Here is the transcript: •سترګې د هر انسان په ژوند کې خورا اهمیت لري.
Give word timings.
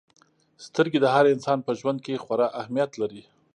•سترګې 0.65 0.99
د 1.01 1.05
هر 1.15 1.25
انسان 1.33 1.57
په 1.65 1.71
ژوند 1.79 1.99
کې 2.05 2.21
خورا 2.23 2.47
اهمیت 2.61 2.91
لري. 3.01 3.23